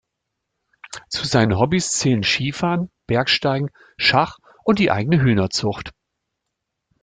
Zu 1.09 1.25
seinen 1.27 1.59
Hobbys 1.59 1.91
zählen 1.91 2.23
Skifahren, 2.23 2.89
Bergsteigen, 3.05 3.69
Schach 3.99 4.39
und 4.63 4.79
die 4.79 4.89
eigene 4.89 5.21
Hühnerzucht. 5.21 5.91